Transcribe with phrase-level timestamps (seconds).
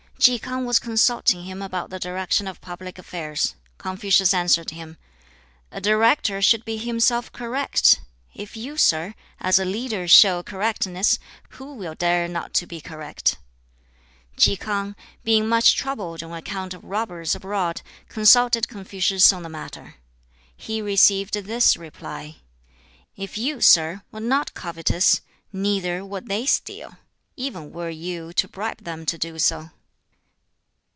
[0.23, 3.55] Ki K'ang was consulting him about the direction of public affairs.
[3.79, 4.97] Confucius answered him,
[5.71, 8.01] "A director should be himself correct.
[8.35, 11.17] If you, sir, as a leader show correctness,
[11.53, 13.39] who will dare not to be correct?"
[14.35, 19.95] Ki K'ang, being much troubled on account of robbers abroad, consulted Confucius on the matter.
[20.55, 22.35] He received this reply:
[23.15, 25.21] "If you, sir, were not covetous,
[25.51, 26.97] neither would they steal,
[27.35, 29.71] even were you to bribe them to do so."